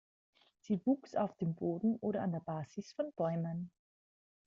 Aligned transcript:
Sie 0.61 0.83
wuchs 0.83 1.13
auf 1.13 1.37
dem 1.37 1.53
Boden 1.53 1.97
oder 1.97 2.23
an 2.23 2.31
der 2.31 2.39
Basis 2.39 2.91
von 2.91 3.13
Bäumen. 3.13 3.69